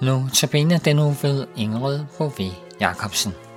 [0.00, 3.49] Nu tabiner den nu ved Ingrid Bové Jacobsen.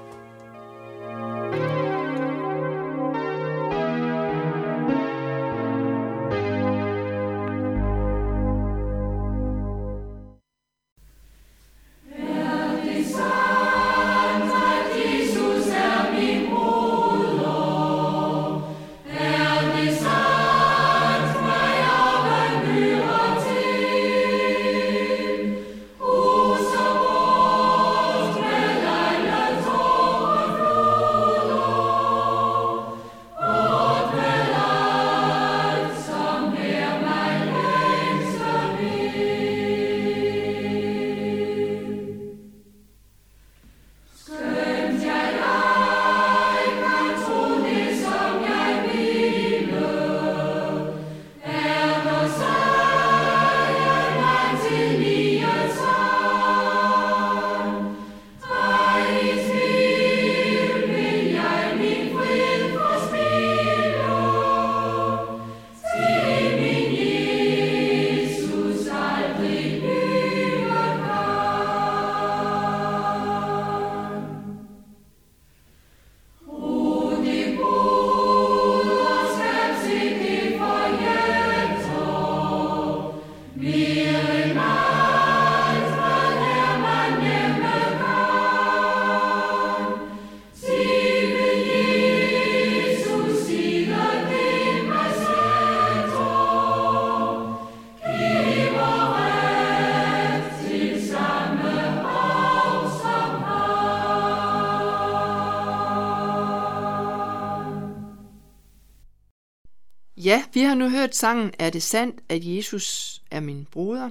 [110.23, 114.09] Ja, vi har nu hørt sangen Er det sandt, at Jesus er min broder?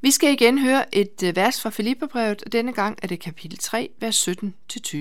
[0.00, 3.58] Vi skal igen høre et øh, vers fra Filipperbrevet, og denne gang er det kapitel
[3.58, 4.98] 3, vers 17-20.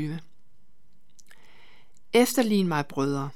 [2.13, 3.29] Efterlign mig, brødre,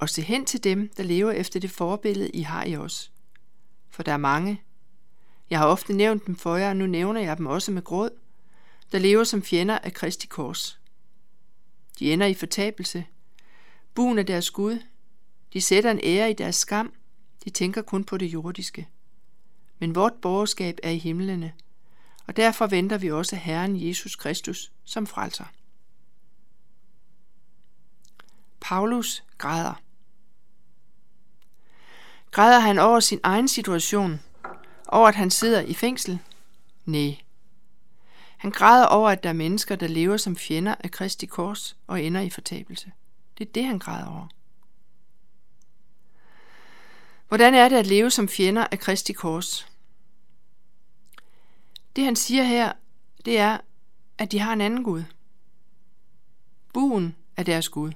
[0.00, 3.12] og se hen til dem, der lever efter det forbillede, I har i os.
[3.90, 4.62] For der er mange.
[5.50, 8.10] Jeg har ofte nævnt dem for jer, og nu nævner jeg dem også med gråd,
[8.92, 10.80] der lever som fjender af Kristi kors.
[11.98, 13.04] De ender i fortabelse.
[13.94, 14.78] Buen er deres Gud,
[15.52, 16.92] de sætter en ære i deres skam.
[17.44, 18.88] De tænker kun på det jordiske.
[19.78, 21.52] Men vort borgerskab er i himlene,
[22.26, 25.44] og derfor venter vi også Herren Jesus Kristus som frelser.
[28.60, 29.82] Paulus græder.
[32.30, 34.20] Græder han over sin egen situation?
[34.88, 36.18] Over at han sidder i fængsel?
[36.84, 37.18] Nej.
[38.36, 42.02] Han græder over, at der er mennesker, der lever som fjender af Kristi kors og
[42.02, 42.92] ender i fortabelse.
[43.38, 44.28] Det er det, han græder over.
[47.28, 49.72] Hvordan er det at leve som fjender af Kristi kors?
[51.96, 52.72] Det han siger her,
[53.24, 53.58] det er,
[54.18, 55.02] at de har en anden Gud.
[56.72, 57.92] Buen er deres Gud.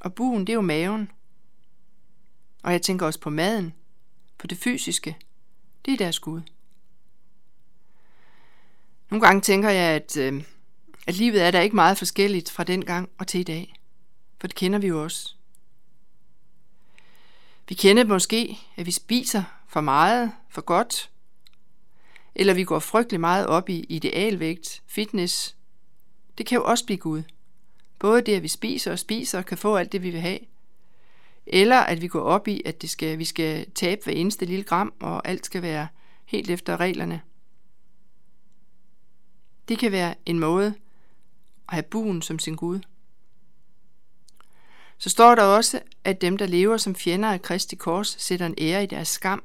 [0.00, 1.10] Og buen, det er jo maven.
[2.62, 3.74] Og jeg tænker også på maden,
[4.38, 5.16] på det fysiske.
[5.84, 6.40] Det er deres Gud.
[9.10, 10.44] Nogle gange tænker jeg, at, øh,
[11.06, 13.74] at livet er der ikke meget forskelligt fra dengang og til i dag.
[14.40, 15.35] For det kender vi jo også.
[17.68, 21.10] Vi kender måske, at vi spiser for meget, for godt,
[22.34, 25.56] eller vi går frygtelig meget op i idealvægt, fitness.
[26.38, 27.22] Det kan jo også blive Gud.
[27.98, 30.38] Både det, at vi spiser og spiser, kan få alt det, vi vil have,
[31.46, 34.64] eller at vi går op i, at det skal, vi skal tabe hver eneste lille
[34.64, 35.88] gram, og alt skal være
[36.24, 37.22] helt efter reglerne.
[39.68, 40.74] Det kan være en måde
[41.68, 42.80] at have buen som sin Gud
[44.98, 48.54] så står der også, at dem, der lever som fjender af Kristi kors, sætter en
[48.58, 49.42] ære i deres skam.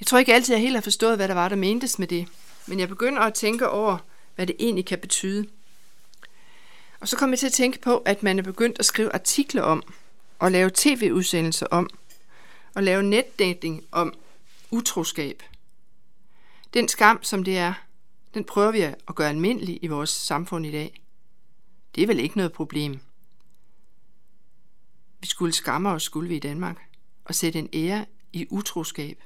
[0.00, 2.28] Jeg tror ikke altid, jeg helt har forstået, hvad der var, der mentes med det,
[2.66, 3.98] men jeg begynder at tænke over,
[4.34, 5.48] hvad det egentlig kan betyde.
[7.00, 9.62] Og så kom jeg til at tænke på, at man er begyndt at skrive artikler
[9.62, 9.82] om,
[10.38, 11.90] og lave tv-udsendelser om,
[12.74, 14.14] og lave netdating om
[14.70, 15.42] utroskab.
[16.74, 17.72] Den skam, som det er,
[18.34, 20.99] den prøver vi at gøre almindelig i vores samfund i dag.
[21.94, 23.00] Det er vel ikke noget problem.
[25.20, 26.88] Vi skulle skamme os, skulle vi i Danmark,
[27.24, 29.22] og sætte en ære i utroskab.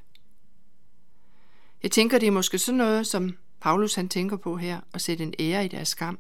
[1.83, 5.25] Jeg tænker, det er måske sådan noget, som Paulus han tænker på her, at sætte
[5.25, 6.19] en ære i deres skam.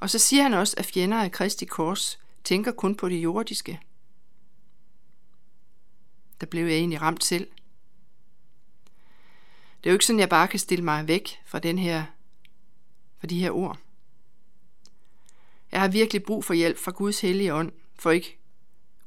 [0.00, 3.80] Og så siger han også, at fjender af Kristi kors tænker kun på det jordiske.
[6.40, 7.48] Der blev jeg egentlig ramt selv.
[9.78, 12.04] Det er jo ikke sådan, jeg bare kan stille mig væk fra, den her,
[13.18, 13.78] fra de her ord.
[15.72, 18.38] Jeg har virkelig brug for hjælp fra Guds hellige ånd, for ikke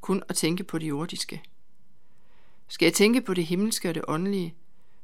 [0.00, 1.42] kun at tænke på det jordiske.
[2.68, 4.54] Skal jeg tænke på det himmelske og det åndelige,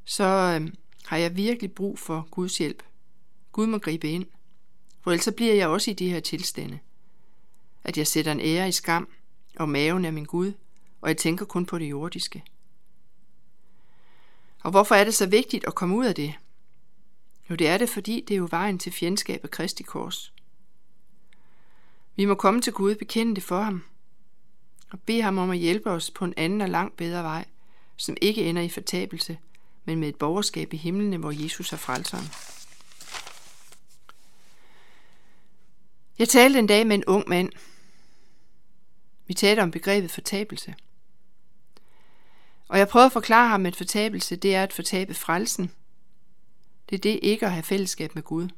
[0.05, 0.73] så øh,
[1.05, 2.83] har jeg virkelig brug for Guds hjælp.
[3.53, 4.27] Gud må gribe ind,
[5.01, 6.79] for ellers bliver jeg også i de her tilstande.
[7.85, 9.09] At jeg sætter en ære i skam,
[9.57, 10.53] og maven er min Gud,
[11.01, 12.45] og jeg tænker kun på det jordiske.
[14.61, 16.35] Og hvorfor er det så vigtigt at komme ud af det?
[17.51, 20.33] Jo, det er det, fordi det er jo vejen til fjendskab af Kristi kors.
[22.19, 23.85] Vi må komme til Gud, bekende det for ham,
[24.91, 27.45] og bede ham om at hjælpe os på en anden og langt bedre vej,
[27.97, 29.39] som ikke ender i fortabelse,
[29.85, 32.25] men med et borgerskab i himlene, hvor Jesus er frelseren.
[36.19, 37.51] Jeg talte en dag med en ung mand.
[39.27, 40.75] Vi talte om begrebet fortabelse.
[42.69, 45.71] Og jeg prøvede at forklare ham, at fortabelse det er at fortabe frelsen.
[46.91, 48.49] Det er det ikke at have fællesskab med Gud.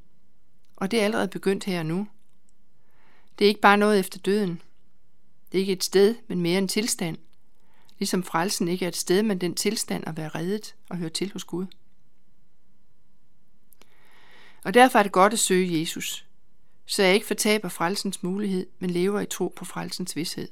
[0.76, 2.08] Og det er allerede begyndt her og nu.
[3.38, 4.62] Det er ikke bare noget efter døden.
[5.52, 7.18] Det er ikke et sted, men mere en tilstand.
[7.98, 11.32] Ligesom frelsen ikke er et sted, men den tilstand at være reddet og høre til
[11.32, 11.66] hos Gud.
[14.64, 16.26] Og derfor er det godt at søge Jesus,
[16.86, 20.48] så jeg ikke fortaber frelsens mulighed, men lever i tro på frelsens vidshed.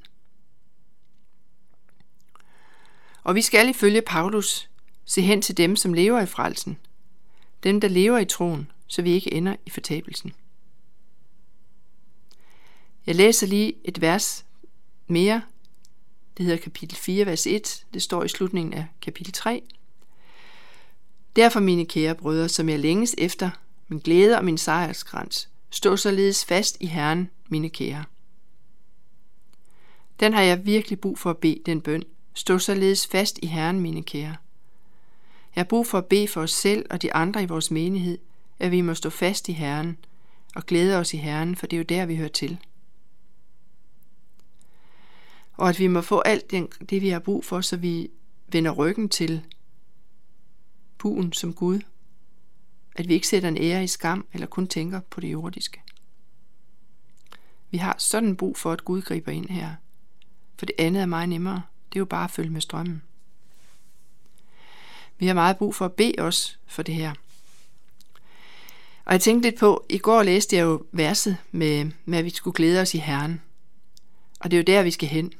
[3.22, 4.70] Og vi skal ifølge Paulus
[5.04, 6.78] se hen til dem, som lever i frelsen,
[7.62, 10.32] dem, der lever i troen, så vi ikke ender i fortabelsen.
[13.08, 14.46] Jeg læser lige et vers
[15.06, 15.42] mere.
[16.36, 17.86] Det hedder kapitel 4, vers 1.
[17.94, 19.62] Det står i slutningen af kapitel 3.
[21.36, 23.50] Derfor, mine kære brødre, som jeg længes efter,
[23.88, 28.04] min glæde og min sejrskrans, stå således fast i Herren, mine kære.
[30.20, 32.02] Den har jeg virkelig brug for at bede, den bøn.
[32.34, 34.36] Stå således fast i Herren, mine kære.
[35.54, 38.18] Jeg har brug for at bede for os selv og de andre i vores menighed,
[38.58, 39.98] at vi må stå fast i Herren
[40.54, 42.58] og glæde os i Herren, for det er jo der, vi hører til
[45.58, 46.50] og at vi må få alt
[46.90, 48.10] det, vi har brug for, så vi
[48.52, 49.42] vender ryggen til
[50.98, 51.80] buen som Gud.
[52.96, 55.82] At vi ikke sætter en ære i skam, eller kun tænker på det jordiske.
[57.70, 59.74] Vi har sådan brug for, at Gud griber ind her.
[60.58, 61.62] For det andet er meget nemmere.
[61.92, 63.02] Det er jo bare at følge med strømmen.
[65.18, 67.12] Vi har meget brug for at bede os for det her.
[69.04, 72.30] Og jeg tænkte lidt på, i går læste jeg jo verset med, med at vi
[72.30, 73.42] skulle glæde os i Herren.
[74.40, 75.32] Og det er jo der, vi skal hen.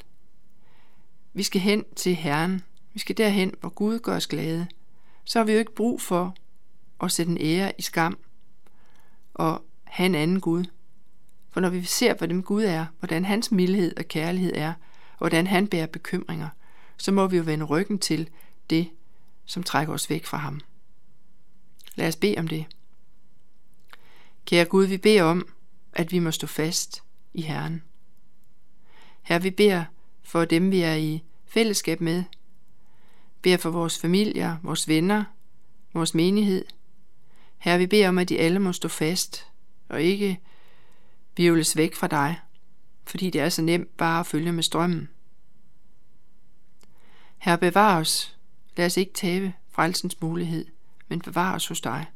[1.39, 2.63] Vi skal hen til Herren.
[2.93, 4.67] Vi skal derhen, hvor Gud gør os glade.
[5.25, 6.35] Så har vi jo ikke brug for
[7.01, 8.19] at sætte en ære i skam
[9.35, 10.65] og have en anden Gud.
[11.51, 14.73] For når vi ser, hvordan Gud er, hvordan hans mildhed og kærlighed er,
[15.13, 16.49] og hvordan han bærer bekymringer,
[16.97, 18.29] så må vi jo vende ryggen til
[18.71, 18.91] det,
[19.45, 20.61] som trækker os væk fra ham.
[21.95, 22.67] Lad os bede om det.
[24.45, 25.49] Kære Gud, vi beder om,
[25.93, 27.03] at vi må stå fast
[27.35, 27.83] i Herren.
[29.23, 29.85] Her vi beder
[30.23, 32.25] for dem, vi er i fællesskab med.
[33.43, 35.25] Bær for vores familier, vores venner,
[35.95, 36.65] vores menighed.
[37.59, 39.47] Her vi beder om, at de alle må stå fast
[39.89, 40.41] og ikke
[41.37, 42.41] virvles væk fra dig,
[43.05, 45.09] fordi det er så nemt bare at følge med strømmen.
[47.39, 48.35] Her bevar os.
[48.77, 50.67] Lad os ikke tabe frelsens mulighed,
[51.09, 52.07] men bevar os hos dig.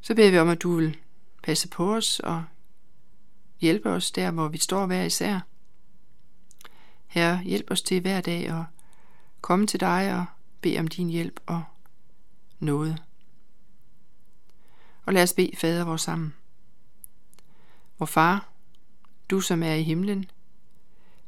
[0.00, 0.96] Så beder vi om, at du vil
[1.42, 2.44] passe på os og
[3.60, 5.40] hjælpe os der, hvor vi står hver især.
[7.08, 8.64] Herre, hjælp os til hver dag at
[9.40, 10.24] komme til dig og
[10.60, 11.62] bede om din hjælp og
[12.58, 13.02] noget.
[15.04, 16.34] Og lad os bede fader vores sammen.
[17.98, 18.48] Vor far,
[19.30, 20.30] du som er i himlen,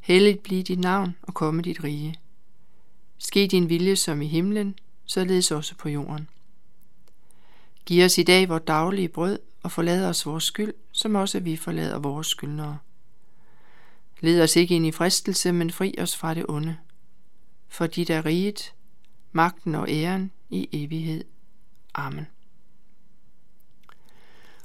[0.01, 2.21] helligt blive dit navn og komme dit rige.
[3.19, 6.29] Ske din vilje som i himlen, således også på jorden.
[7.87, 11.57] Giv os i dag vores daglige brød og forlad os vores skyld, som også vi
[11.57, 12.79] forlader vores skyldnere.
[14.21, 16.77] Led os ikke ind i fristelse, men fri os fra det onde.
[17.69, 18.75] For dit er riget,
[19.33, 21.25] magten og æren i evighed.
[21.95, 22.27] Amen.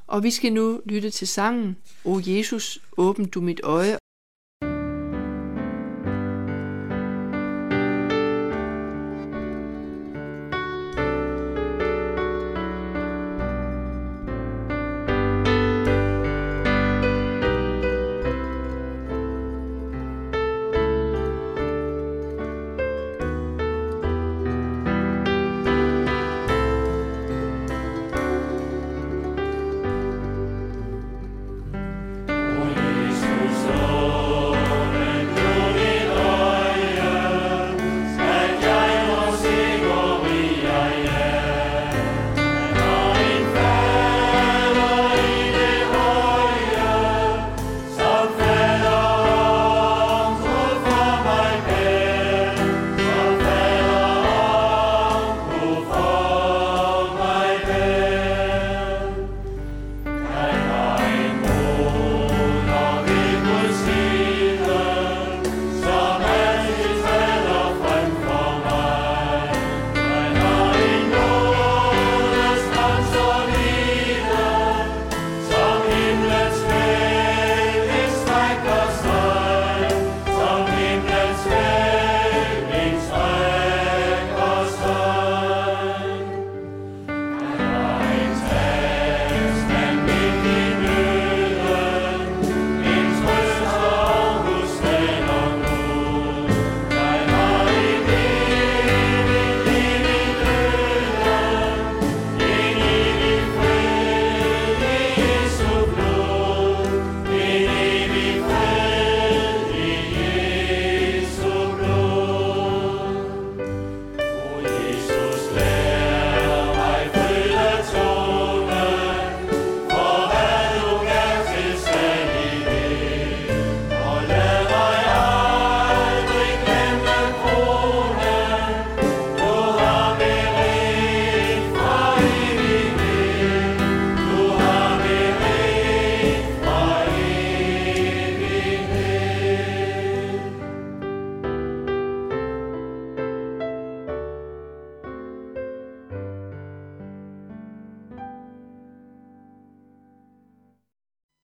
[0.08, 3.98] Og vi skal nu lytte til sangen, O Jesus, åbn du mit øje